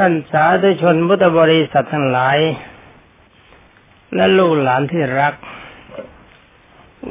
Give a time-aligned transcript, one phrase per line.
[0.00, 2.38] ท่านสาธุชนพุทธบริษัททั้งหลาย
[4.14, 5.34] และลูกหลานที่รัก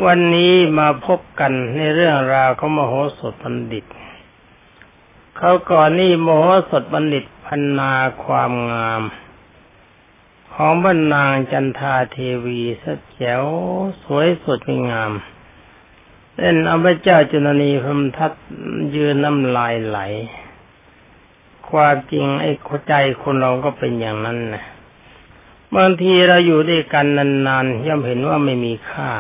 [0.06, 3.86] วันนี้มาพบกันในเรื่องราวของมโหสถบัณฑิต
[5.38, 7.94] เขาก่อนนี่มโหสถบัณฑิตพันนา
[8.24, 9.02] ความงาม
[10.54, 13.44] ของบรรนางจันทาเทวีสแจ๋ว
[14.04, 15.12] สวยสดงาม
[16.38, 18.32] เล่นอาพระเจ้าจุลนีพรมทัต
[18.96, 20.00] ยืนน้ำลายไหล
[21.72, 22.52] ความจริงไอ้
[22.88, 24.64] ใจคนเราก็เป็นอย่างนั้นนะ
[25.76, 27.06] บางทีเราอยู่ด้วยกัน
[27.48, 29.12] นานๆย่อมเห็นว่าไม่มีค่า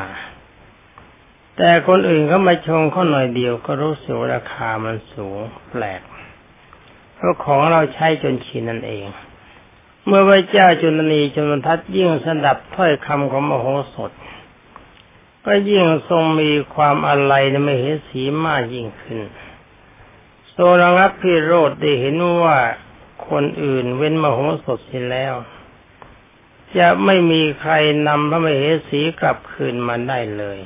[1.57, 5.37] แต่คนอื่นเขามาชงเขาหน่อยเดียวก็รู้สึกราคามันสูง
[5.69, 6.01] แปลก
[7.15, 9.05] เพราะของเราใช้จนชินนั่นเอง
[10.05, 14.11] เมื่อพระเจ้าจุลนีจุลทัตยิ่งสดับถ้อยคำของมโหสถ
[15.45, 19.19] ก็ยิ่งทรงมีความอะไรในมเหสีมากยิ่งขึ้น
[20.59, 22.57] โซระงับพิโรธได้เห็นว่า
[23.29, 25.33] คนอื่นเว้นมโหสถเสียแล้ว
[26.77, 27.73] จะไม่มีใคร
[28.07, 30.59] นำพระมเหสีกลับคืนมาได้เลย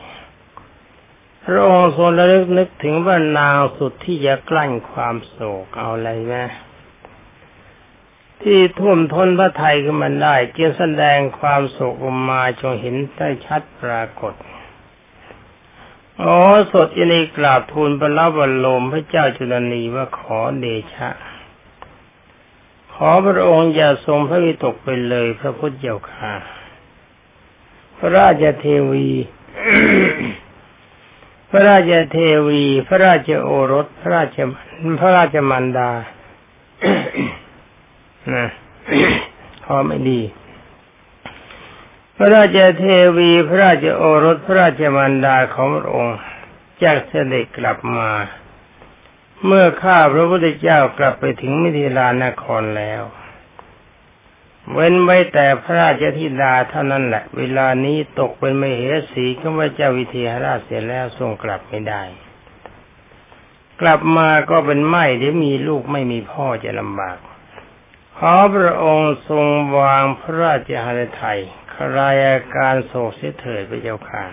[1.46, 6.36] พระองค์ทรงระลึกนึกถึงว่านางสุดที่จะกลั้นความโศกเอาอะไรไหม
[8.42, 14.34] ที่ท่วมท้นพระไทยขึ้นมาได้จึงแสดงความโศกออกมาจงเห็นได้ชัดปรากฏ
[16.24, 16.40] อ๋อ
[16.72, 21.10] สดยินดีกราบทูลพระลาบรลมพระเจ้าจุลนีว่าขอเดชะ
[22.94, 26.34] ขอพระองค์อย่าทรงพระวิตกไปเลยพระพุทธเจ้าค่ะ
[27.98, 29.10] พระราชเทวี
[31.50, 34.38] พระราชเทวี พระราชโอรส พระราช
[35.02, 35.92] พระราชมันดา
[38.36, 38.46] นะ
[39.66, 40.22] ขอไม่ดี
[42.22, 42.86] ระราชเท
[43.18, 46.18] วีพระราชโอรสพระราชมารดาของพระองค์
[46.84, 48.10] จากเสด็จกลับมา
[49.46, 53.02] เมื่อข้าพระพุทธเจ้ากลับไปถึงมิถิลานครแล้ว
[54.74, 62.04] เว้นไว้แต่พระราชธิดาเท่านั้นแหละ เวลานี้ตกเป็นมเหสีข้าพเจ้าวิเทหราชเสร็จแล้วทรงกลับไม่ได้
[63.82, 67.18] กลับมาก็เป็นไม่เดี๋ยวมีลูกไม่มีพ่อจะลำบาก
[68.18, 69.46] ขอพระองค์ทรง
[69.78, 71.42] วางพระราชหฤทัย
[71.98, 74.24] รายอาการโศกเสียเถิดพระเจ้าค่ะ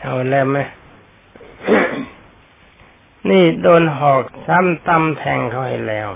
[0.00, 0.58] เอาแล้วไหม
[3.30, 6.08] นี่โดนหอกซ้ำตำแทงเขาให้แล้ว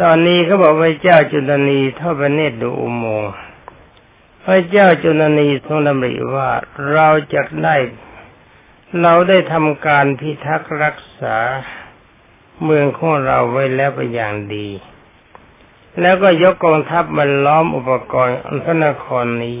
[0.00, 3.32] ตอนนี้เขาบอกพระเจ้าจุลนีทอดพระเนตรดูอุโมงค์
[4.44, 6.50] พระเจ้าจุลนีทรงดำริว่า
[6.92, 7.76] เราจะได้
[9.00, 11.36] เราได้ทำการพิทักษ์รักษา
[12.64, 14.68] เมืองของเราไว้แล้วเป็นอย่างดี
[16.00, 19.60] แล้วก็ยกกองทัพมาล้อมอุปกรณ์อันพระนครนี้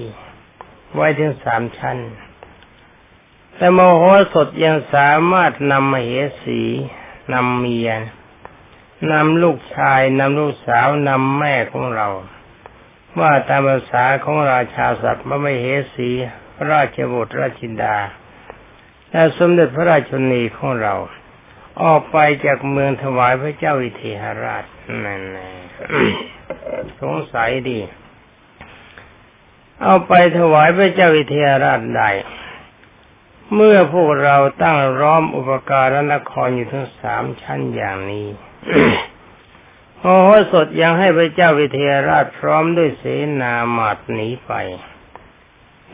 [0.94, 1.98] ไว้ถึงสามชั้น
[3.56, 4.02] แต่มโห
[4.32, 6.10] สถยังสามารถนำมเห
[6.42, 6.62] สี
[7.32, 7.90] นำเมีย
[9.12, 12.08] นำลูกชายนำลูกสาวนำแม่ของเรา
[13.18, 15.64] ว่าตามภาษาของราชาสัตว์พระมเห
[15.94, 16.10] สี
[16.54, 17.96] พระราชบุตรราชินดา
[19.10, 20.94] และสมเด็จพระราชนีของเรา
[21.82, 24.64] ออกไปจากเมืองถวายพระเจ้าวิเทหราช
[25.04, 25.38] นั่นแห
[27.00, 27.78] สงสัยดี
[29.82, 32.10] เอาไปถวายพระเจ้าวิเทหราชได้
[33.54, 38.28] เมื่อพวกเราตั้งร้อมอุปการะนครอยู่ทั้งสามชั้นอย่างนี้
[40.00, 43.02] โอ้โหสดยังให้พระเจ้าวิเทหราชพร้อมด้วยเส
[43.40, 44.52] นามาดหนีไป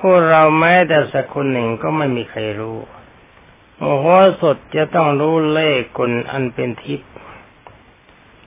[0.00, 2.78] พวกเราแม้แต่สักคนหนึ่งก็ไม่มีใครรู้
[3.80, 4.04] โอ้โห
[4.42, 7.11] สดจะต้องรู้เลขคนอันเป็นทิพย์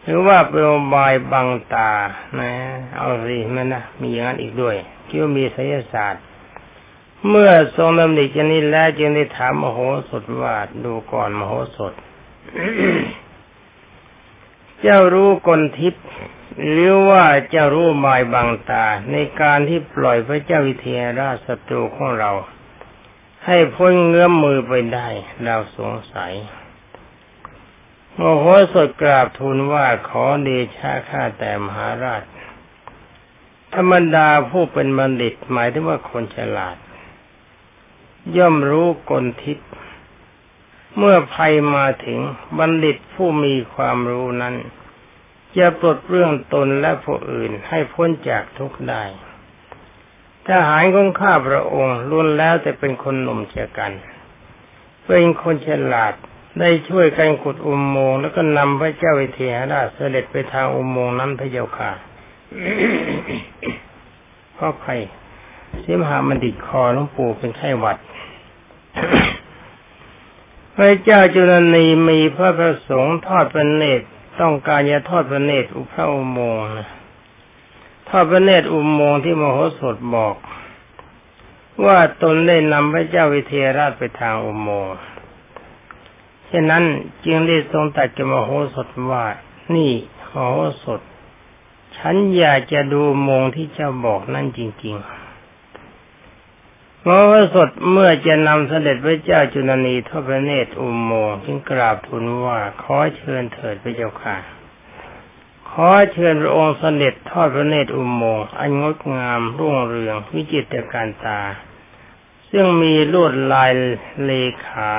[0.05, 1.91] หรือว่าเป็นบายบังตา
[2.39, 2.51] นะ
[2.95, 4.75] เอาสิมันนะมีอย่างนั้นอีกด้วย
[5.07, 6.23] คิดว่ามีไสยศาสตร์
[7.29, 9.79] เมื่อทรงดำริจนี้แล้วจึงได้ถามมโห
[10.09, 11.93] สถว่าดูก่อนมโหสถ
[14.81, 16.05] เจ้ารู้กลทิพย์
[16.69, 22.31] หรือว่าเจ้ารู้บายบังตา ในการที่ปล่อยพระเจ้าวิเทหราชศัตรูของเรา
[23.45, 25.07] ให้พ้นเงื้อมมือไปได้
[25.43, 26.33] เราสงสัย
[28.17, 32.23] โมโหสดกราบทูลว่าขอเดชะข้าแต่มหาราช
[33.73, 36.77] ธรรมดาผู้เป็นบัณฑิตหมายถึงว่าคนฉลาด
[38.37, 39.69] ย่อมรู้กลทิพย์
[40.97, 42.19] เมื่อภัยมาถึง
[42.57, 44.55] บัณฑิตผู้มีความรู้นั้น
[45.57, 49.03] จะปลดเรื่องตนและผู้อื่นให้พ้นจากทุกข์ได้
[50.47, 53.93] ทหารของข้าพระองค์ล้วนแล้วแต่เป็นคนหนุ่มเจกัน
[55.05, 56.13] เป็นคนฉลาด
[56.59, 61.91] ได้ช่วยกันขุดอุโมงค์แล้วก็นำพระเจ้าวิเทหราชเสด็จไปทางอุโมงค์นั้นพระเจ้าค่ะ
[64.57, 64.93] พ่อใคร
[65.79, 67.97] เสียมหามันดิดคอหลวงปู่เป็นไข้หวัด
[70.75, 74.05] พระเจ้าจุลนีมีพระประสงค์ทอดพระเนตร
[74.39, 76.65] ต้องการจะทอดพระเนตรอุพระอุโมงค์
[78.09, 80.35] ทอดพระเนตรอุโมงค์ที่มโหสถบอก
[81.85, 84.95] ว่าตนได้นำพระเจ้าวิเทหราชไปทางอุโมงค์
[86.51, 86.83] ฉะนั้น
[87.25, 89.25] จึงได้ทรงตัดกับมโหสถว่า
[89.75, 89.91] นี่
[90.33, 91.01] มโหสถ
[91.97, 95.05] ฉันอยากจะดูมงที่เจ้าบอกนั่นจริง ๆ
[97.05, 104.35] มโหสถเมื่อจะนำเสด็จพระเจ้าจุลนีทอพระเนตรอุโมงค์จึงกราบทูลว่าขอเชิญเถิดพระเจ้าค่ะ
[105.69, 111.41] ขอเชิญพระองค์เสด็จทอดพระเนตรอุโมงค์อันงดงามรุ่งเรืองวิจิตรการตา
[112.49, 113.71] ซึ่งมีลวดลาย
[114.25, 114.31] เล
[114.65, 114.89] ขา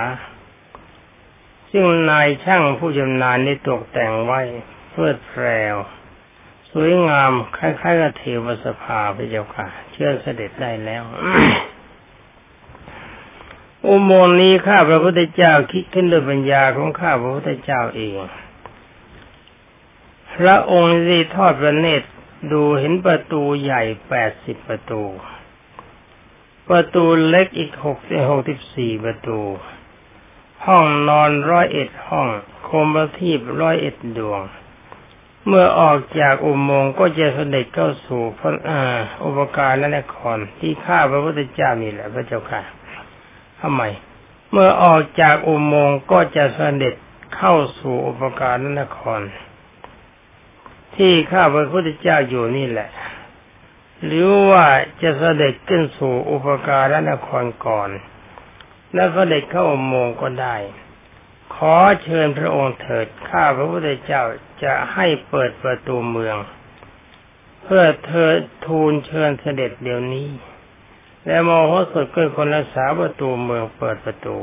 [1.70, 4.40] ซึ่งนายช่างผู้ชำนาญได้ตกแต่งไว้
[4.90, 5.76] เพื่อแพรว
[6.70, 11.02] สวยงามคล้ายๆกับเทวสภาพระเจ้าค่ะ เชื่อเสด็จได้แล้ว
[13.86, 18.12] อุโมงค์นี้ข้าพระพุทธเจ้าคิดขึ้นด้วยปัญญาของข้าพระพุทธเจ้าเอง
[20.36, 22.08] พระองค์ได้ทอดพระเนตร
[22.52, 25.02] ดูเห็นประตูใหญ่แปดสิบประตู
[26.68, 29.40] ประตูเล็กอีกหกสิบหกสิบสี่ประตู
[30.66, 32.28] ห้องนอนร้อยเอ็ดห้อง
[32.64, 34.42] โคมประทีปร้อยเอ็ดดวง
[35.46, 38.52] เมื่อออกจากอุโมงค์ก็จะเสด็จเข้าสู่พระ
[39.24, 42.62] อุปการและนครที่ข้าพระพุทธเจ้านี่แหละพระเจ้าค่ะ
[43.60, 43.82] ทำไม
[44.50, 46.94] เมื่อออกจากอุโมงค์ก็จะเสด็จ
[47.36, 49.20] เข้าสู่อุปการนคร
[50.96, 52.90] ที่ข้าพระพุทธเจ้าอยู่นี่แหละ
[54.04, 54.64] หรือว่า
[55.02, 57.90] จะเสด็จขึ้นสู่อุปการนครก่อน
[58.96, 60.56] แล้วก็เด็จเข้าอุโมงค์ก็ได้
[61.54, 64.22] ขอเชิญพระองค์เถิดข้าพระพุทธเจ้า
[64.64, 66.36] จะให้เปิดประตูเมือง
[67.62, 68.30] เพื่อเธอ
[68.66, 70.28] ทูลเชิญเสด็จเดี๋ยวนี้
[71.26, 74.38] และโมโหสดก็คนรักษาประตูเมืองเปิดประตู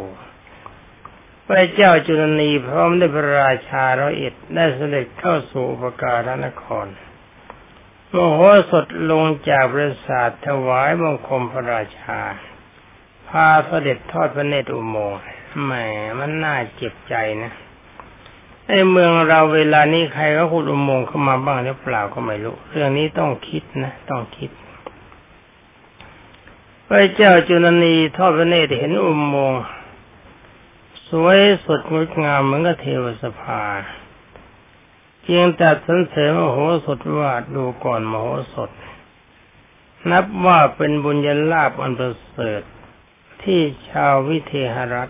[1.48, 6.88] พระเจ้าจุลนีพร้อมด้วยพระราชาร้อยเอ็ดได้เสด็จเข้าสู่อุปการนคร
[8.10, 8.40] โมโห
[8.72, 12.22] สดลงจากปราสาทถวายบังคมพระราชา
[13.36, 15.20] พาเสด็จทอดพระเนตรอุโมงค์
[15.64, 15.72] แหม
[16.20, 17.52] มันน่าเจ็บใจนะ
[18.68, 24.52] ไอ้เมืองเราเวลานี้ใครก็ขุดอุโมงค์เข้ามาบ้างหรือเปล่าก็ไม่รู้ เรื่องนี้ต้องคิดนะ ต้องคิด
[26.88, 29.62] พระเจ้าจุลนีทอดพระเนตรเห็นอุโมงค์
[31.08, 33.62] สวยสดงดงามเหมือนกับเทวสภา
[35.22, 38.70] เพียงแต่สันเสริมโหสถว่าดูก่อนมโหสถ
[40.12, 42.64] นับว่าเป็นบุญญาลาภอันประเสริฐ
[43.44, 45.10] ที่ชาววิเทหรัฐ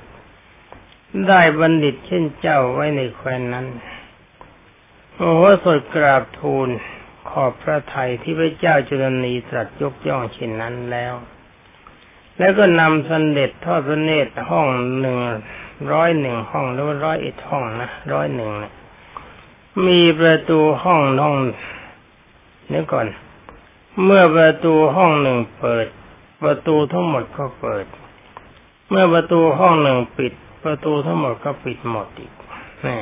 [1.28, 3.68] ได้บัณฑิตเช่นเจ้าไว้ในแคว้นนั้น
[5.16, 6.70] โอ้โหสถกราบทูล
[7.30, 11.14] ขอบพระทัยที่พระเจ้าจุลนีตรัสยกย่องเช่นนั้นแล้ว
[12.38, 14.68] แล้วก็นำสันเด็จทอดพระเนตรห้อง
[15.00, 15.18] หนึ่ง
[15.92, 18.52] ร้อยหนึ่งห้องหรือว่าร้อยเอ็ดห้องนะร้อยหนึ่ง
[19.88, 21.34] มีประตูห้องน้อง
[22.72, 23.08] นี่ก่อน
[24.04, 25.86] เมื่อประตูห้องหนึ่งเปิด
[26.42, 27.86] ประตูทั้งหมดก็เปิด
[28.90, 30.34] เมื่อประตูห้องหนึ่งปิด
[30.64, 32.34] ประตูทั้งหมดก็ปิดหมดอีก
[32.86, 33.00] นี่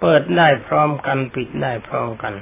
[0.00, 2.34] เปิดได้พร้อมกันปิดได้พร้อมกัน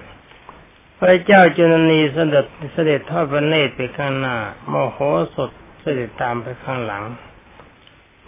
[0.98, 4.36] พระเจ้าจุลนีเสด็จเสด็จทอดพระเนตรไปข้างหน้า
[4.68, 4.98] โมโห
[5.34, 5.50] สด
[5.80, 7.04] เสด็จตามไปข้างหลัง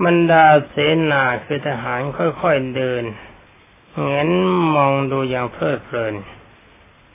[0.05, 0.77] บรรดาเส
[1.13, 3.05] นาคือทหารค่อยๆเดิน
[4.03, 4.31] เงน
[4.75, 6.15] มองดูอย่างเพลิดเพลิน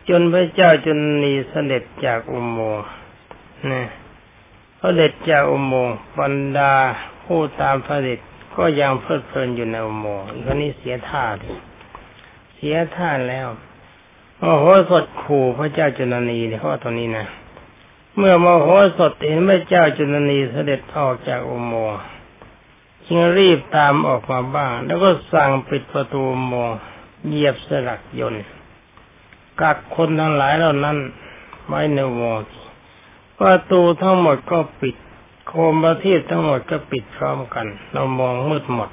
[0.09, 2.85] จนพระเจ้าจุลนีเสด็จจากอุโมงค์
[3.71, 3.73] น
[4.79, 6.73] พระเด็จจากอุโมงค์บรรดา
[7.23, 8.19] ผู้ตามพระเด็จ
[8.55, 11.25] ก็ยังเพลิดเพลินอยู่ในอุโมงค์อีกคนนี้เสียท่า
[12.55, 13.47] เสียท่าแล้ว
[14.39, 17.25] โมโหสดขู่พระเจ้าจุลนีเนี่ยเขาตรงนี้นะ
[18.17, 18.67] เมื่อโมโห
[18.97, 21.99] สดเห็นพระเจ้าจุลนีเสด็จออกจากอุโมงค์
[23.05, 26.77] จึงรีบตามออกมาบ้าง แล้วก็สั่งปิดประตูอุโมงค์
[27.27, 28.43] เหยียบสลักยนต์
[29.61, 30.97] กักคนทั้งหลายเหล่านั้น
[31.67, 32.64] ไว้ในอุโมงค์
[33.39, 34.95] ประตูทั้งหมดก็ปิด
[35.47, 38.89] โคมประทีปทั้งหมดก็ปิดพร้อมกัน เรามองมืดหมด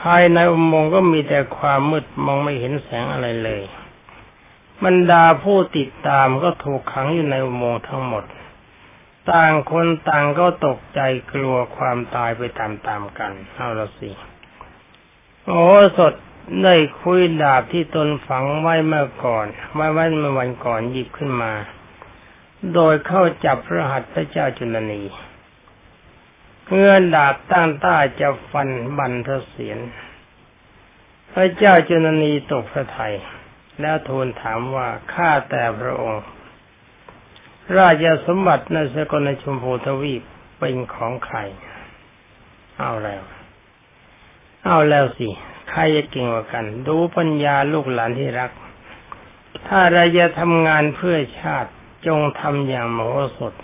[0.00, 3.62] ภายในอุโมงค์ก็มีแต่ความมืดมองไม่เห็นแสงอะไรเลย
[4.84, 8.24] บรรดาผู้ติดตามก็ถูกขังอยู่ในอุโมงค์ทั้งหมด
[9.30, 11.00] ต่างคนต่างก็ตกใจ
[11.32, 14.10] กลัวความตายไปตามๆกันเอาละสิ
[15.46, 15.64] โอ้
[15.98, 16.14] สด
[16.62, 21.52] ได้คุยดาบที่ตนฝังไว้เมื่อก่อนไว้ไว้เมื่อวันก่อนหยิบขึ้นมา
[22.74, 25.02] โดยเข้าจับพระหัตถ์พระเจ้าจุลนี
[26.72, 29.78] เงื่อดาบตั้งต้าจะฟันบันทเสียน
[31.32, 33.14] พระเจ้าจุลนีตกพระไทย
[33.80, 36.22] แล้วทูลถามว่าข้าแต่พระองค์
[37.78, 40.22] ราชสมบัติในสกลชมพูทวีป
[40.58, 41.38] เป็นของใคร
[42.78, 43.22] เอาแล้ว
[44.64, 45.28] เอาแล้วสิ
[45.70, 48.50] ใครจะเก่งกว่ากัน ดูปัญญาลูกหลานที่รัก
[49.68, 51.70] ถ้าเราจะทำงานเพื่อชาติ
[52.06, 53.54] จงทำอย่างมโหสถ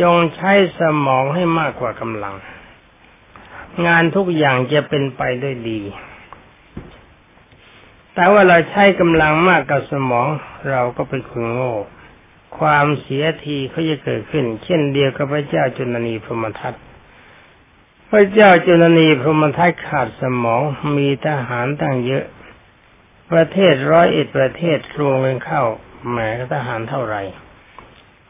[0.00, 2.34] จงใช้สมองให้มากกว่ากำลัง
[3.86, 5.80] งานทุกอย่างจะเป็นไปด้วยดี
[8.14, 10.26] แต่ว่าเราใช้กำลังมากกับสมอง
[10.70, 11.74] เราก็เป็นคนโง่
[12.58, 16.74] ความเสียทีเขาจะเกิดขึ้น เช่นเดียวกับพระเจ้าจุลนีพรหมทัต
[18.10, 20.62] พระเจ้าจุลนีพรหมทัตขาดสมอง
[20.96, 22.24] มีทหารตั้งเยอะ
[23.32, 25.64] ประเทศร้อยเอ็ดประเทศรวมกันเข้า
[26.10, 26.18] แหม
[26.52, 27.22] ทหารเท่าไหร่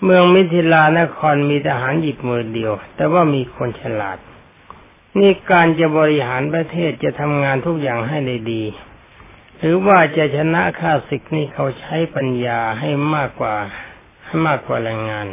[0.03, 4.19] เมืองมิถิลานครมีทหารหยิบมือเดียว แต่ว่ามีคนฉลาด
[5.19, 8.65] นี่การจะบริหารประเทศจะทำงานทุกอย่างให้ได้ดี
[9.59, 13.55] หรือว่าจะชนะข้าศึกนี่เขาใช้ปัญญาให้มากกว่า
[14.25, 15.27] ให้มากกว่าแรงงาน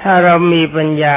[0.00, 1.14] ถ้าเรามีปัญญา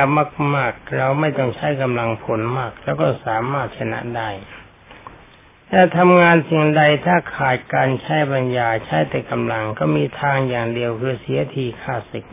[0.55, 4.29] มาก ๆ เราไม่ต้องใช้กำลังผลมาก แล้วก็สามารถชนะได้
[5.71, 12.25] ถ้าทำงานสิ่งใดถ้าขาดการใช้ปัญญาใช้แต่กำลังก็มีทางอย่างเดียวคือเสียทีค่าศึก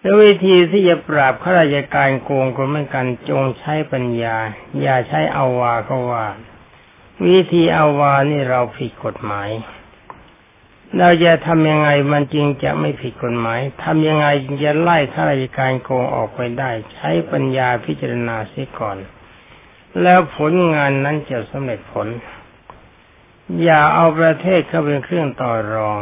[0.00, 4.36] แล้ววิธีที่จะปราบข้าราชการโกงก็เหมือนกันจงใช้ปัญญา
[4.80, 6.26] อย่าใช้อาวาก็ว่า
[7.26, 9.50] วิธีอาวานี่เราผิดกฎหมาย
[10.98, 14.26] เราจะทำยังไงมันจริงจะไม่ผิดกฎหมายทำยังไง
[14.64, 18.98] จะไล่ข้าราชการโกงออกไปได้ ใช้ปัญญาพิจารณาเสียก่อน
[20.02, 22.08] แล้วผลงานนั้นจะสำเร็จผล
[23.62, 25.98] อย่าเอาประเทศเข้าเป็นเครื่องต่อรอง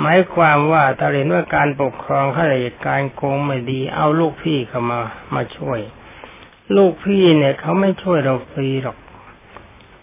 [0.00, 5.00] หมายความว่าถ้าเห็นว่าการปกครองข้าราชการโกงไม่ดี เอาลูกพี่เข้ามา
[5.34, 5.80] มาช่วย
[6.76, 8.98] ลูกพี่เนี่ยเขาไม่ช่วยเราฟรีหรอก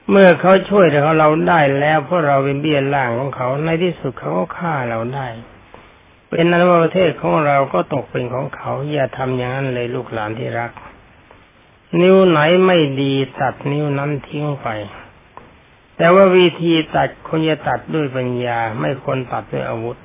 [0.09, 5.27] เมื่อเขาช่วยเราเราได้แล้วเพราะเราเป็นเบี้ยล่างของเขาในที่สุดเขาก็ฆ่าเราได้
[6.29, 10.71] เป็นนั้นว่าประเทศของเราก็ตกเป็นของเขา อย่าทำอย่างนั้นเลยลูกหลานที่รัก
[12.01, 14.67] นิ้วไหนไม่ดีตัดนิ้วนั้นทิ้งไป
[15.97, 19.97] แต่ว่าวิธีตัดควรจะตัดด้วยปัญญา ไม่ควรตัดด้วยอาวุธ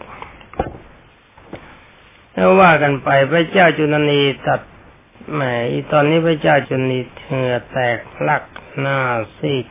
[2.33, 4.61] แล้วว่ากันไปพระเจ้าจุลนีตัด
[5.33, 5.43] แหม
[5.93, 8.43] ตอนนี้พระเจ้าจุลนีเหงื่อแตกลัก
[8.79, 8.99] หน้า
[9.39, 9.67] ซีด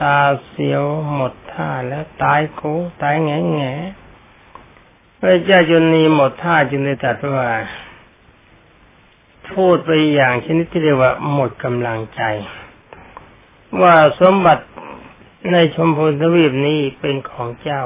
[0.00, 2.62] ตาเสียวหมดท่าแล้วตายโก
[3.02, 3.72] ตายแง่แง่
[5.20, 7.48] พระเจ้าจุลนีหมดท่าจึงได้ตัดว่า
[9.54, 12.22] พูดไปอย่างชนิดที่เรียกว่าหมดกำลังใจ
[13.82, 14.64] ว่าสมบัติ
[15.52, 17.82] ในชมพูทวีปนี้เป็นของเจ้า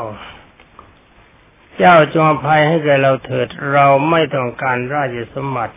[1.78, 5.74] เจ้าจงอภัยให้แก่เราเถิดเราไม่ต้องการราชสมบัติ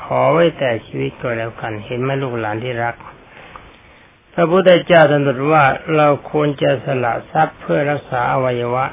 [0.00, 2.94] ขอไว้แต่ชีวิตก็แล้วกันเห็นไหมลูกหลานที่รัก
[4.34, 5.64] พระพุทธเจ้าตรัสว่า
[5.96, 8.86] เราควรจะสละทรัพย์เพื่อรักษาอวัยวะ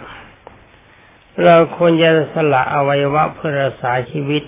[1.44, 4.44] เราควรจะสละอวัยวะเพื่อรักษาชีวิต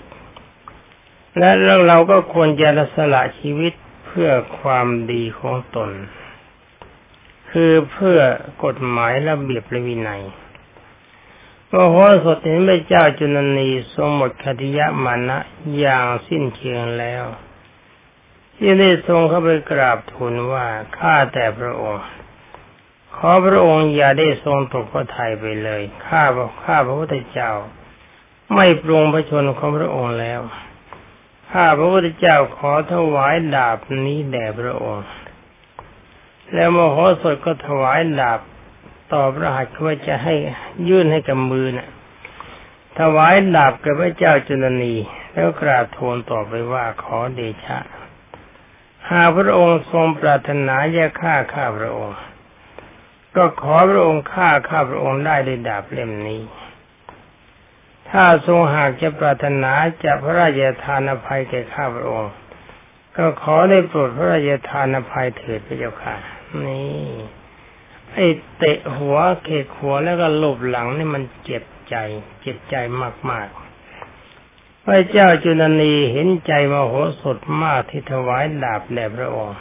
[1.38, 1.50] และ
[1.86, 3.72] เราก็ควรจะสละชีวิต
[4.06, 5.90] เพื่อความดีของตน
[7.50, 8.18] คือเพื่อ
[8.64, 10.22] กฎหมายระเบียบและวินัย
[11.68, 15.38] พระโหสถเห็นพระเจ้าจุลนีทรงหมดคติยะมานะ
[15.78, 17.24] อย่างสิ้นเชิงแล้ว
[18.56, 20.66] ที่ได้ทรงเข้าไปกราบทูลว่า
[20.98, 22.04] ข้าแต่พระองค์
[23.16, 26.22] ขอพระองค์อย่าได้ทรงตกพระทัยไปเลยข้า
[26.64, 27.52] ข้าพระพุทธเจ้า
[28.54, 30.40] ไม่ปรงพระชนของพระองค์แล้ว
[31.50, 35.06] ข้าพระพุทธเจ้าขอถวายดาบนี้แด่พระองค์
[36.54, 38.40] แล้วมโหสถก็ถวายดาบ
[39.12, 40.34] ต่อพระหัตถ์ว่าจะให้
[40.88, 41.88] ยื่นให้กับมือนะ่ะ
[42.98, 44.94] ถวายดาบกับพระเจ้าจุลนี
[45.32, 47.78] แล้วกราบทูลต่อไปว่าขอเดชะ
[49.10, 52.18] หากพระองค์ทรงปรารถนาจะฆ่าข้าพระองค์
[53.36, 56.40] ก็ขอพระองค์ฆ่าข้าพระองค์ได้ด้วยดาบเล่มนี้
[58.10, 59.72] ถ้าทรงหากจะปรารถนา
[60.04, 62.34] จะพระราชทานอภัยแก่ข้าพระองค์
[63.16, 66.14] ก็ขอได้โปรดพระราชทานอภัยเถิดพระเจ้าค่ะ
[66.64, 67.10] นี่
[68.12, 68.26] ไอ้
[68.56, 71.94] เตะหัวเขกหัวแล้วก็ลบหลังนี่มันเจ็บใจ
[72.40, 72.76] เจ็บใจ
[73.30, 79.58] มากๆ พระเจ้าจุลนีเห็นใจมโหสถมากที่ถวายดาบแด่พระองค์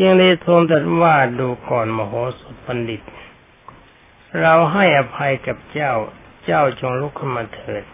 [0.00, 3.02] ยังได้ทรงตรัสว่าดูก่อนมโหสถบัณฑิต
[4.40, 5.92] เราให้อภัยกับเจ้า
[6.46, 7.84] เจ้าจงลุกขึ้นมาเถิด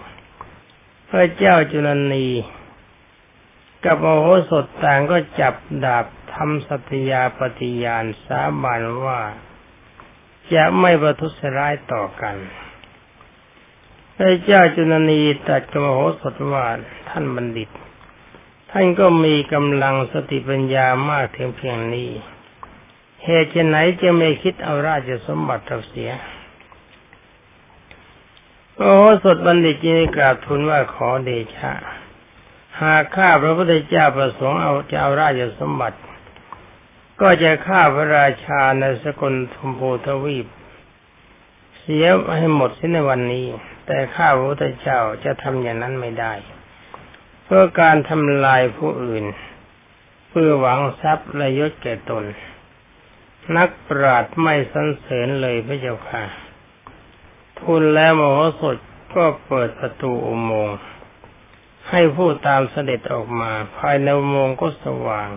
[1.09, 2.29] พระเจ้าจุลนี
[3.85, 5.55] กับโอโหสถต่างก็จับ
[5.85, 9.21] ดาบทำสัตยาปฏิญาณสาบานว่า
[10.55, 12.37] จะไม่ประทุษร้ายต่อกัน
[14.17, 16.67] พระเจ้าจุลนีตัดกับโอโหสถว่า
[17.09, 17.71] ท่านบัณฑิต
[18.71, 22.11] ท่านก็มีกำลังสติปัญญามากถึงเพียงนี้
[23.25, 26.11] เหตุไหนจะไม่คิดเอาราชสมบัติเราเสีย
[28.79, 28.93] โอ้
[29.25, 31.73] สดบัณฑิตจีกราบทูลว่าขอเดชะ
[32.83, 35.99] หากข้าพระพุทธเจ้าประสงค์เอาจะเอาราชสมบัติ
[37.21, 40.47] ก็จะฆ่าพระราชาในสกลธมพูทวีป
[41.79, 43.47] เสียให้หมดสิ้นในวันนี้
[43.87, 46.33] แต่ข้าพระพุทธเจ้าจะทำอย่างนั้นไม่ได้
[47.45, 49.25] เพื่อการทำลายผู้อื่น
[50.29, 52.25] เพื่อหวังทรัพย์และยศแก่ตน
[53.57, 56.25] นักปราดไม่สันเสริญเลยพระเจ้าค่ะ
[57.63, 58.77] ทุนแล้วมโหสถ
[59.15, 60.77] ก็เปิดประตูอุโมงค์
[61.89, 65.29] ให้ผู้ตามเสด็จออกมา ภายในอุโมงค์ก็สว่าง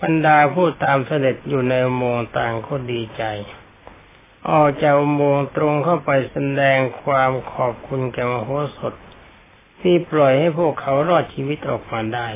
[0.00, 3.24] บรรดาผู้ตามเสด็จอยู่ในอุโมงค์ต่างก็ดีใจ
[4.50, 8.94] ออกจากอุโมงค์ตรงเข้าไปแสดงความขอบคุณแก่มโหสถ
[9.80, 12.28] ที่ปล่อยให้พวกเขารอดชีวิตออกมาได้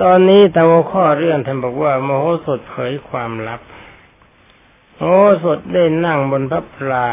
[0.00, 3.60] ตอนนี้ตามข้อเรื่องท่านบอกว่ามโหสถเผยความลับ
[4.96, 7.06] โมโหสถได้นั่งบนพระปลา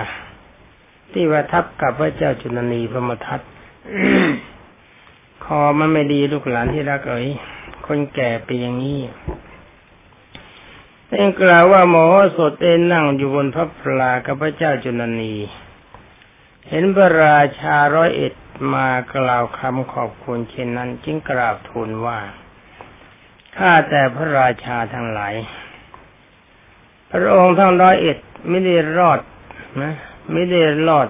[1.12, 3.41] ที่ประทับกับพระเจ้าจุลนีพระมทัต
[5.43, 7.27] คอมันไม่ดีลูกหลานที่รักเอ๋ย
[7.86, 9.00] คนแก่เป็นอย่างนี้
[11.07, 12.05] เองกล่าวว่าหมอ
[12.38, 15.36] สดเอ็นนั่งอยู่บนพระพลากับพระเจ้าจุลนี
[16.69, 18.33] เห็นพระราชาร้อยเอ็ด
[18.74, 22.19] มากล่าวคำขอบคุณเช่นนั้น จึงกราบทูลว่า
[23.55, 25.36] ข้าแต่พระราชาทั้งหลาย
[27.11, 28.17] พระองค์ทั้งร้อยเอ็ด
[28.49, 29.19] ไม่ได้รอด
[29.81, 29.93] นะ
[30.31, 31.07] ไม่ได้รอด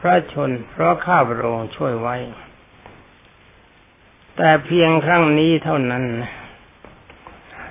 [0.00, 2.16] พระชน เพราะข้าพระองค์ช่วยไว้
[4.36, 6.04] แต่เพียงครั้งนี้เท่านั้น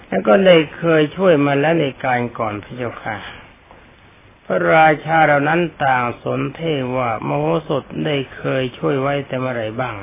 [0.07, 3.15] แล้วก็ได้เคยช่วยมาแล้วในการก่อนพระเจ้าค่ะ
[4.45, 6.59] พระราชาเหล่านั้นต่างสนเท
[6.97, 9.95] ว่ามโหสถได้เคยช่วยไว้แต่เมื่อไรบ้าง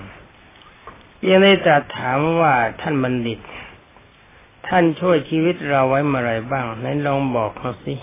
[1.29, 3.41] ยังได้ตรัสถามว่าท่านบัณฑิต
[4.75, 7.95] ท่านช่วยชีวิตเราไว้เมื่อไรบ้างนั้นลองบอกมาสิ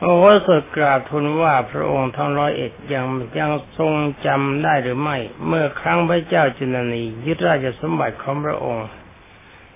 [0.00, 3.06] โอ้โหสดกราบทูลว่าพระองค์ทั้งร้อยเอ็ดยัง
[3.38, 3.92] ยังทรง
[4.26, 5.16] จำได้หรือไม่
[5.46, 8.88] เมื่อครั้งพระเจ้าจุลนียึดราชสมบัติของพระองค์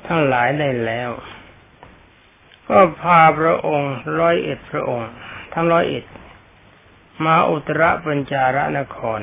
[0.07, 1.11] ทั้งหลายได้แล้ว
[2.69, 5.11] ก็พาพระองค์ร้อยเอ็ดพระองค์
[5.53, 6.05] ทั้งร้อยเอ็ด
[7.25, 9.21] มาอุตรปัญจารนคร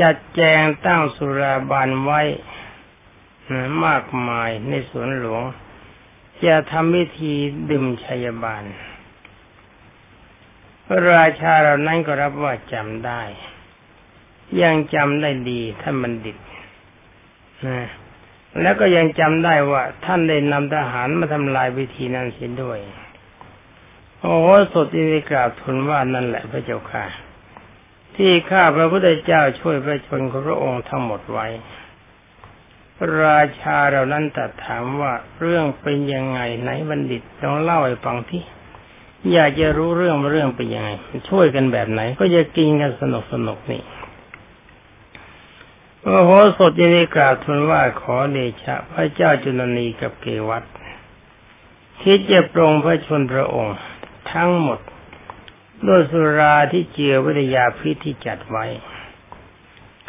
[0.00, 2.22] จัดแจงตั้งสุราบานไว้
[3.86, 5.42] มากมายในสวนหลวง
[6.44, 7.34] จะทำวิธี
[7.70, 8.64] ดื่มชัยบาล
[10.86, 13.22] พระราชาเรานั้นก็รับว่าจำได้
[14.62, 16.36] ยังจำได้ดีท่านบัณฑิต
[17.66, 17.88] นะ
[18.60, 22.78] แล้วก็ยังจำได้ว่า ท่านได้นำทหารมาทำลายวิธีนั้นเสียด้วย
[24.20, 27.04] โอ้โหสดที่กราบทูลว่านั่นแหละพระเจ้าค่ะ
[28.16, 31.46] ที่ข้าพระพุทธเจ้าช่วยพระชนของพระองค์ทั้งหมดไว้
[33.22, 38.42] ราชาเรานั้นตัดถามว่าเรื่องเป็นยังไงไหนบัณฑิตลองเล่าให้ฟังที่
[39.32, 40.90] อยากจะรู้เรื่องเรื่องเป็นยังไง
[41.28, 43.82] ช่วยกันแบบไหน ก็จะกินกันสนุกสนุกนี่
[46.04, 50.64] โอ้โหสดยินดีกราบทูลว่าขอเดชะ พระเจ้าจุลนีกับเกวัต
[52.00, 53.76] คิดจะปรงพระชนพระองค์
[54.32, 54.78] ทั้งหมด
[55.86, 58.64] ด้วยสุราที่เจียววิทยาพิษที่จัดไว้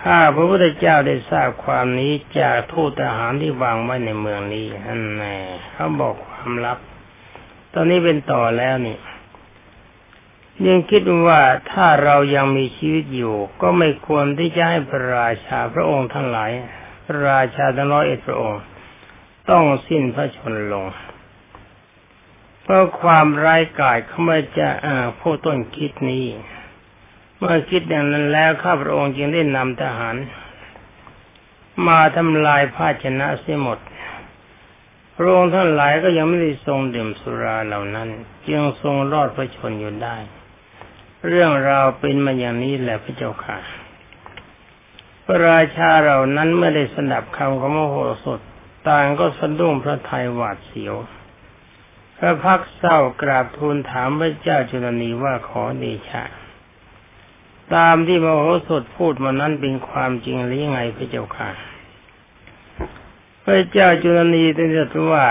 [0.03, 5.35] ข้าพระพุทธเจ้าได้ทราบความนี้จากทูตทหารที่วางไว้ในเมืองนี้นั่นแน่
[5.73, 6.77] เขาบอกความลับ
[7.73, 8.97] ตอนนี้เป็นต่อแล้วนี่
[10.67, 16.51] ยังคิดว่าถ้าเรายังมีชีวิตอยู่ ก็ไม่ควรที่จะให้พระราชาพระองค์ทั้งหลาย
[17.05, 18.61] พระราชาทั้งร้อยเอ็ดพระองค์
[19.49, 20.85] ต้องสิ้นพระชนลง
[22.63, 24.69] เพราะความร้ายกาจเขาไม่จะ
[25.19, 26.25] ผู้ต้นคิดนี้
[27.45, 30.15] เมื่อคิดอย่างนั้นแล้วข้าพระองค์จึงได้นำทหาร
[31.87, 33.79] มาทำลายภาชนะเสียหมด
[35.15, 38.09] พระองค์ท่านหลายก็ยังไม่ได้ทรงดื่มสุราเหล่านั้น
[38.47, 40.17] จึงทรงรอดพระชนอยู่ได้
[41.27, 43.57] เรื่องราวเป็นมาอย่างนี้แหละพระเจ้าค่ะ
[45.25, 48.39] พระราชาเหล่านั้นเมื่อได้สนับคำของมโหสถ
[48.87, 50.95] ต่างก็สะดุ้งพระทัยหวาดเสียว
[52.17, 56.23] พระพักเศร้ากราบทูลถามพระเจ้าจุลนีว่าขอเดชะ
[57.75, 61.49] ตามที่มโหสถพูดมานั้นเป็นความจริงหรือยังไงพระเจ้าค่ะ
[63.43, 65.25] พระเจ้าจุลนีได้ตรัสว่า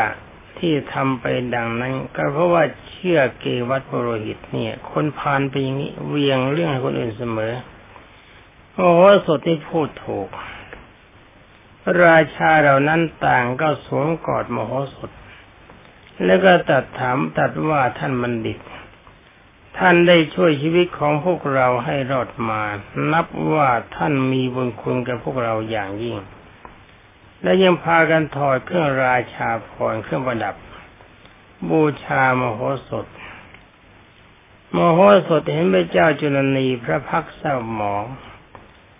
[0.58, 7.52] ที่ทำไปดังนั้น ก็เพราะว่าเชื่อเกวัตโปรหิตเนี่ย คนพานไปอย่างนี้เวียงเรื่องให้คนอื่นเสมอ
[8.74, 10.28] โอ้โหสดที่พูดถูก
[12.04, 15.10] ราชาเหล่านั้นต่างก็สวมกอดมโหสถ
[16.24, 18.58] แล้วก็ตัดถามตัดว่าท่านบัณฑิต
[19.78, 22.62] ท่านได้ช่วยชีวิตของพวกเราให้รอดมา
[23.12, 26.18] นับว่าท่านมีบุญคุณกับพวกเราอย่างยิ่ง
[27.42, 30.54] และยังพากันถอดเครื่องราชาพรเครื่องประดับ
[31.70, 33.06] บูชามโหสถ
[34.76, 38.04] มโหสถเห็นพระเจ้าจุลนีพระพักเศร้าหมอง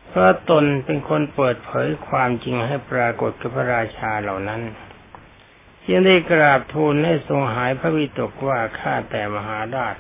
[0.09, 4.63] เพราะตนเป็นคนเปิดเผยความจริงให้ปรากฏกับพระราชาเหล่านั้น
[5.87, 9.97] จึงได้กราบทูลให้ทรงหายพระวิตกว่าข้าแต่มหาราช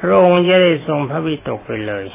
[0.00, 2.06] พระองค์จะได้ทรงพระวิตกไปเลย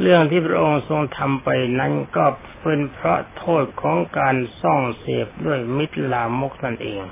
[0.00, 2.24] เรื่องที่พระองค์ทรงทำไปนั้นก็
[2.60, 7.02] เป็นเพราะโทษของการซ่องเสพด้วยมิตรลามกนั่นเอง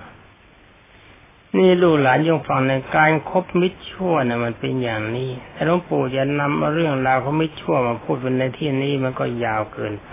[1.56, 10.11] นี่ลูกหลานยงฟังในการครบมิตรชั่วนะ่ะมันเป็นอย่างนี้แต่หลวงปู่จะนำเรื่องราวของมิตรชั่วมาพูดเป็นในที่นี้มันก็ยาวเกินไป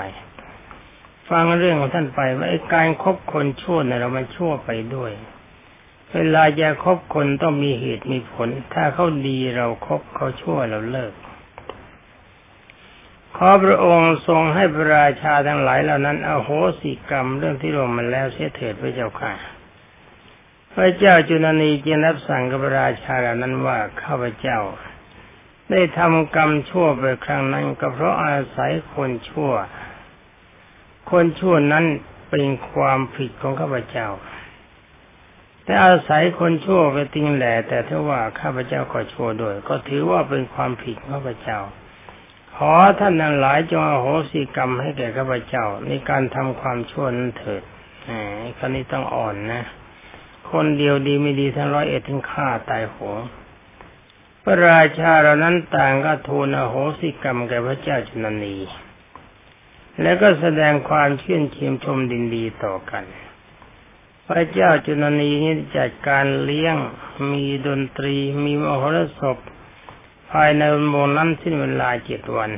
[1.29, 5.11] ฟังเรื่องของท่านไปว่าการครบคนชั่วเนี่ยเรามันชั่วไปด้วย
[6.13, 11.13] เวลาจะคบคนต้องมีเหตุมีผล ถ้าเขาดีเราครบเขาชั่วเราเลิก
[13.35, 19.33] ขอพระองค์ทรงให้พระราชาทั้งหลายเหล่านั้นอโหสิกรรมเรื่องที่รวมมันแล้วเสียเถิดพระเจ้าค่ะ
[20.73, 24.59] พระเจ้าจุนนีจึงรับสั่งกับพระราชาเหล่านั้นว่าข้าพเจ้า
[25.71, 29.51] ได้ทำกรรมชั่วไปครั้งนั้นก็เพราะอาศัยคนชั่ว
[31.11, 31.85] คนชั่วนั้น
[32.29, 34.07] เป็นความผิดของข้าพเจ้า
[35.67, 41.59] แต่อาศัยคนชั่วไปติงแหล่แต่ถ้าว่าข้าพเจ้าก็ชั่วด้วย ก็ถือว่าเป็นความผิดของข้าพเจ้า
[42.55, 47.63] ขอท่านนั้นหลายจงอโหสิกรรมให้แก่ข้าพเจ้า ในการทำความชั่วนั้นเถิด
[48.05, 49.63] แหมคราวนี้ต้องอ่อนนะ
[50.51, 53.17] คนเดียวดีไม่ดีทั้งร้อยเอ็ดถึงฆ่าตายโหง
[54.43, 58.57] พระราชาเหล่านั้นต่างก็ทูลอโหสิกรรมแก่พระเจ้าจุนนี
[60.01, 63.05] แล้วก็แสดงความเชื่นชิมชมดินดีต่อกัน
[64.27, 66.75] พระเจ้าจุนนีนี้จัดการเลี้ยง
[67.31, 69.37] มีดนตรีมีมโหรสพ
[70.31, 70.61] ภายใน
[70.93, 72.51] วงนั้นสิ้นเวลาเจ็ดวัน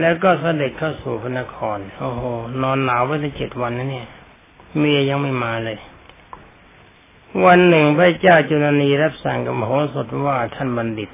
[0.00, 2.22] แล้วก็เสด็จเข้าสู่พระนคร โอ้โห
[2.62, 4.08] นอนหนาวไว้ตั้งเจ็ดวันนะเนี่ย
[4.78, 5.78] เมียยังไม่มาเลย
[7.44, 11.10] วันหนึ่งพระเจ้าจุลนีรับสั่งกับมโหสถว่าท่านบัณฑิต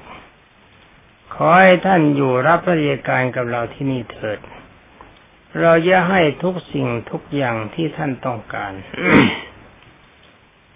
[1.33, 4.39] ขอให้ท่านอยู่รับราชการกับเราที่นี่เถิด
[5.61, 8.73] เราจะให้ทุกสิ่งทุกอย่างที่ท่านต้องการ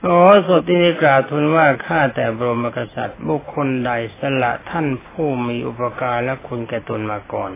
[0.03, 7.51] โอ้สดที่นี้กล่าวทูลว่าข้าแต่บรมกษัตริย์บุคคลใดสละท่านผู้มีอุปการและคุณแก่ตนมาก่อน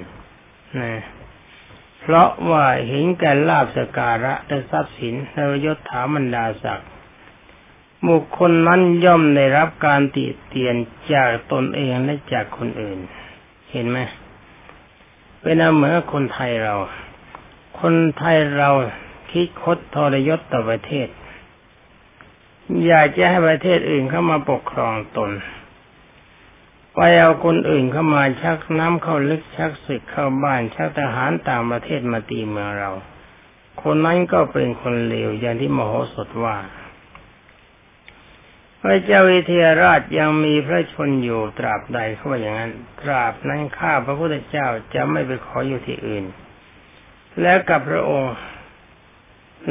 [0.81, 0.93] นะ
[2.01, 6.89] เพราะว่าเห็นแก่ลาบสการะและทรัพย์สินและยศถาบรรดาศักดิ์
[8.07, 10.75] บุคคลนั้นย่อมได้รับการติเตียน
[11.13, 12.99] จากตนเองและจากคนอื่น
[13.71, 13.99] เห็นไหม
[15.41, 16.75] เป็นเหมือนคนไทยเรา
[17.79, 18.69] คนไทยเรา
[19.31, 21.07] คิดคดทรยศต่อประเทศ
[22.85, 25.31] อยากจะให้ประเทศอื่นเข้ามาปกครองตน
[26.95, 32.91] ไปเอาคนอื่นเข้ามาชักน้ำเข้าลึกชักศึกเข้าบ้านชักทหารต่างประเทศมาตีเมืองเรา
[33.81, 36.57] คนนั้นก็เป็นคนเลวอย่างที่มโหสถว่า
[38.81, 46.25] พระเจ้าวิเทหราชยังมีพระชนอยู่ตราบใดเขาว่าอย่างนั้น ตราบนั้นข้าพระพุทธเจ้าจะไม่ไปขออยู่ที่อื่น
[47.41, 48.35] และกับพระองค์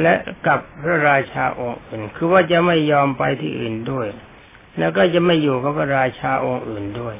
[0.01, 0.13] และ
[0.47, 4.07] กับพระราชาองค์อื่น คือว่าจะไม่ยอมไปที่อื่นด้วย
[4.77, 7.15] แล้วก็จะไม่อยู่กับพระราชาองค์อื่นด้วย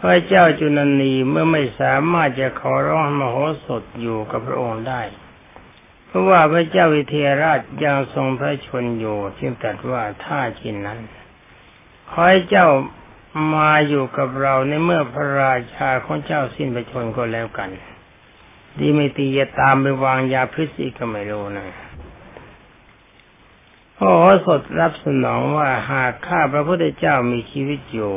[0.00, 5.02] พระเจ้าจุนันีเมื่อไม่สามารถจะขอร้องมโหสถอยู่กับพระองค์ได้
[6.06, 10.98] เพราะว่าพระเจ้าวิเทหราชยังทรงพระชนอยู่จึงตรัสว่าถ้าเช่นนั้น
[12.10, 12.68] ขอให้เจ้า
[13.54, 17.70] มาอยู่กับเราในเมื่อพระราชาของเจ้าสิ้นพระชนก็แล้วกัน
[18.78, 21.66] ดีไม่ตีจะตามไปวางยาพิษอีกก็ไม่รู้นะ
[23.96, 28.12] พระโอสถรับสนองว่าหากข้าพระพุทธเจ้ามีชีวิตอยู่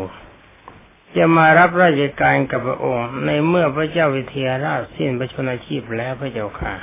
[1.18, 6.74] จะมารับราชการกับพระองค์ ในเมื่อพระเจ้าวิเทหราชสิ้นพระชนชีพแล้วพระเจ้าค่ะ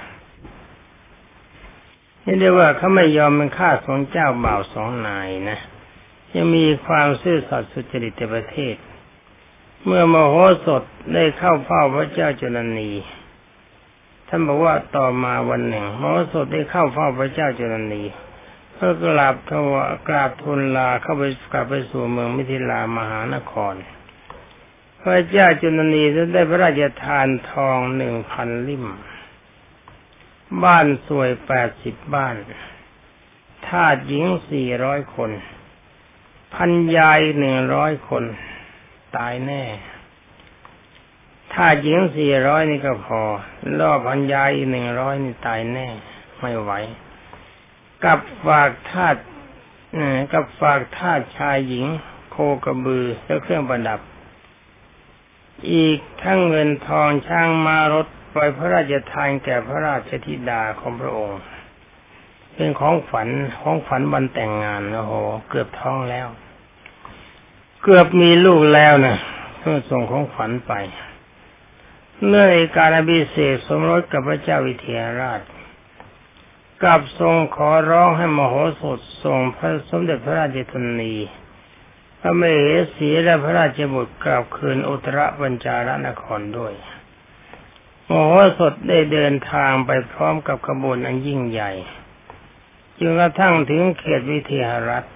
[2.24, 5.58] นี่เรียกว่าเขาไม่ยอมเป็นข้าสองเจ้าบ่าวสองนายนะ
[6.34, 8.76] ยังมีความซื่อสัตย์สุจริตในประเทศ
[9.84, 10.34] เมื่อมโห
[10.66, 10.82] สถ
[11.14, 12.90] ได้เข้าเฝ้าพระเจ้าจุลนี
[14.34, 18.02] ท่านบอกว่าต่อมาวันหนึ่งมโหสถได้เข้าเฝ้าพระเจ้าจุลนี
[18.74, 19.74] เพื่อกราบถว
[20.08, 23.74] กราบทูลลาเข้าไปกลับไปสู่เมืองมิถิลามหานคร
[25.00, 26.02] พระเจ้าจุลนี
[26.34, 28.86] ได้พระราชทานทองหนึ่งพันลิ่ม
[30.64, 32.34] บ้านสวยแปดสิบบ้าน
[33.68, 35.30] ทาสหญิงสี่ร้อยคน
[36.54, 38.24] พันยายหนึ่งร้อยคน
[39.16, 39.62] ตายแน่
[41.52, 43.20] ทาหญิงสี่ร้อยนี่ก็พอ
[43.78, 45.88] ล่อพันยายหนึ่งร้อยนี่ตายแน่
[46.40, 46.72] ไม่ไหว
[48.04, 49.16] กับฝากทาส
[50.32, 51.86] กับฝากทาสชายหญิง
[52.30, 54.00] โคกระบือและเครื่องประดับ
[55.72, 61.40] อีกทั้งเงินทองช่างมารถปล่อยพระราชทานแก่พระราชธิดาของพระองค์
[62.54, 63.28] เป็นของฝัน
[63.60, 65.14] ของฝันวันแต่งงานโอ้โห
[65.48, 66.26] เกือบท้องแล้ว
[67.82, 69.16] เกือบมีลูกแล้วนะ
[69.58, 70.72] เพื่อส่งของฝันไป
[72.26, 75.40] เมื่อในการอภิเษกสมรสกับพระเจ้าวิเทหราช
[76.82, 81.14] กับทรงขอร้องให้มโหสถทรงพระสมเด็จพระราชชนนี
[82.20, 82.42] พระเม
[82.94, 86.74] สีและพระราชบุตรกลับคืนอุตรบัญจารนครด้วย
[88.08, 91.72] มโหสถได้เดินทางไปพร้อมกับขบวนอันยิ่งใหญ่
[92.98, 95.08] จนกระทั่งถึงเขตวิเทหรัฐ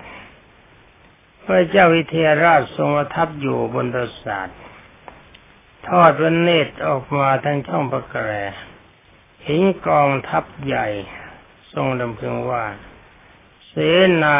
[1.44, 4.48] พระเจ้าวิเทหราชทรงประทับอยู่บนปราสาท
[5.88, 8.30] ทอดพระเนตรออกมาทางช่องประแกร
[9.44, 10.86] เห็นกองทัพใหญ่
[11.72, 12.64] ทรงดำพึงว่า
[13.66, 13.74] เส
[14.22, 14.38] นา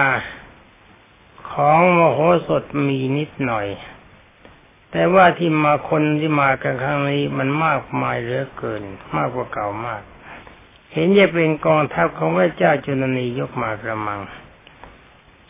[1.50, 3.66] ของมโหสถมีนิดหน่อย
[4.90, 8.82] แต่ว่าที่มาคนที่มากันครั้งนี้มันมากมายเหลือเกิน
[9.16, 10.02] มากกว่าเก่ามาก
[10.92, 14.20] เห็นจะเป็นกองทัพของพระเจ้าจุลนียกมากระมัง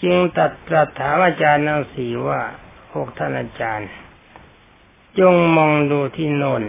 [0.03, 2.41] จึงตัดตรัสถามอาจารย์นางสีว่า
[2.91, 3.91] พวกท่านอาจารย์
[5.21, 6.63] จงมองดูที่โนน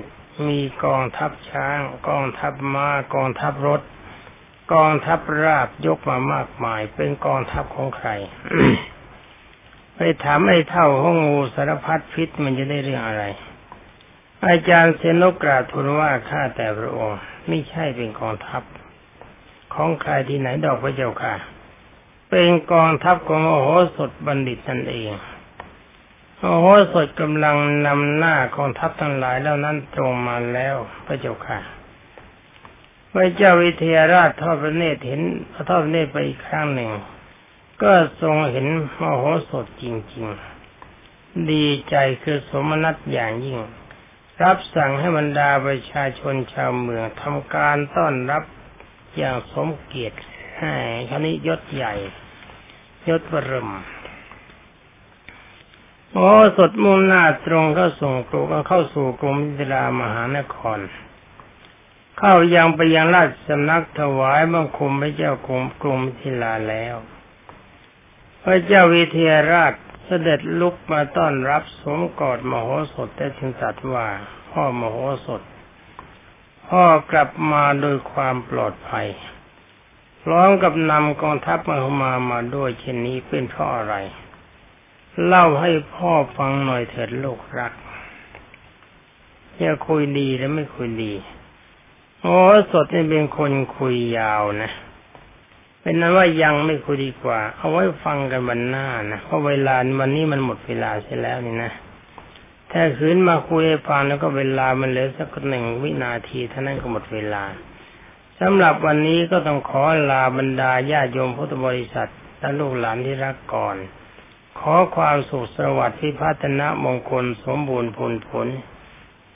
[0.47, 3.81] มีกองทัพช้าง กองทัพมา้ากองทัพรถ
[4.73, 8.09] กองทัพราบยกมามากมาย เป็นกองทัพของใคร
[9.95, 13.23] ไปถามไอ้เท่าห้องงูสารพัดพิษมันจะได้เรื่องอะไร
[14.45, 18.63] อาจารย์เซนกกราทูลว่าข้าแต่พระองค์ไม่ใช่เป็นกองทัพ
[19.73, 21.33] ของใครที่ไหนดอกพระเจ้าค่ะ
[22.29, 25.09] เป็นกองทัพของโอโหสถบัณฑิตนั่นเอง
[26.41, 31.59] โอโหสถกำลังนำหน้ากองทัพทั้งหลายแล้วนั้นตรงมาแล้วพระเจ้าค่ะ
[33.13, 35.21] พระเจ้าวิเทหราชทอดพระเนตรเห็น
[35.69, 36.91] ทอดพระเนตรไปอีกครั้งหนึ่ง
[37.81, 38.67] ก็ทรงเห็น
[38.99, 43.59] มโหสถจริงๆ ดีใจคือสมนัตอย่างยิ่ง
[44.43, 48.43] รับสั่งให้บรรดาประชาชนชาวเมืองทำการต้อนรับ
[49.17, 50.17] อย่างสมเกียรติ
[50.59, 50.73] ให้
[51.09, 51.93] คณิยศใหญ่
[53.09, 53.69] ยศบรม
[56.13, 60.79] โอ้สดมุ่งหน้าตรงเข้าส่งกรุงเข้าสู่กรุงมิถิลามหานคร
[62.19, 66.95] เข้ายังไปยังราชสำนักถวายบังคมพระเจ้ากรุงกรุงมิถิลาแล้ว
[68.43, 69.73] พระเจ้าวิเทหราช
[70.05, 74.07] เสด็จลุกมาต้อนรับสมกอดมโหสถแต่ถึงตัดว่า
[74.51, 75.41] พ่อมโหสถ
[76.67, 79.07] พ่อกลับมาโดยความปลอดภัย
[80.23, 83.95] พร้อมกับนำกองทัพมามามาด้วยเช่นนี้เป็นเพราะอะไร
[85.25, 87.73] เล่าให้พ่อฟังหน่อยเถิดลูกรัก
[89.57, 91.13] อย่าคุยดีแล้วไม่คุยดี
[92.21, 92.37] โอ้
[92.71, 94.71] สดนี่เป็นคนคุยยาวนะ
[95.81, 101.71] เป็นนั้นว่ายังไม่คุยดีกว่า เอาไว้ฟังกันวันหน้านะเพราะเวลาวันนี้มันหมดเวลาเสียแล้วนี่นะ
[102.71, 107.43] ถ้าคืนมาคุยให้ฟังแล้วก็เวลามันเหลือสักหนึ่งวินาทีเท่านั้นก็หมดเวลา
[108.39, 113.77] สำหรับวันนี้ก็ต้องขอลาบรรดาญาโยมพุทธบริษัทและลูกหลานที่รักก่อน
[114.59, 118.47] ขอความสุขสวัสดิ์พิพัฒนามงคลสมบูรณ์ผลผล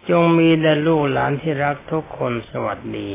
[0.09, 3.09] จงมีแด่ลูกหลานที่รักทุกคนสวัสดี